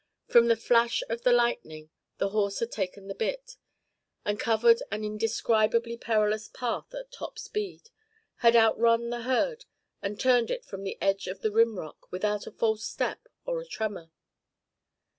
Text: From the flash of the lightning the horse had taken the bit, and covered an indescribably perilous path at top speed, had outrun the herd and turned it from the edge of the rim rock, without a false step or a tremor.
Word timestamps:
From 0.27 0.47
the 0.47 0.55
flash 0.55 1.03
of 1.09 1.21
the 1.21 1.31
lightning 1.31 1.91
the 2.17 2.29
horse 2.29 2.57
had 2.57 2.71
taken 2.71 3.07
the 3.07 3.13
bit, 3.13 3.57
and 4.25 4.39
covered 4.39 4.81
an 4.91 5.03
indescribably 5.05 5.95
perilous 5.95 6.47
path 6.47 6.91
at 6.95 7.11
top 7.11 7.37
speed, 7.37 7.91
had 8.37 8.55
outrun 8.55 9.11
the 9.11 9.21
herd 9.21 9.65
and 10.01 10.19
turned 10.19 10.49
it 10.49 10.65
from 10.65 10.83
the 10.83 10.97
edge 11.03 11.27
of 11.27 11.41
the 11.41 11.51
rim 11.51 11.77
rock, 11.77 12.11
without 12.11 12.47
a 12.47 12.51
false 12.51 12.83
step 12.83 13.27
or 13.45 13.59
a 13.59 13.65
tremor. 13.67 14.09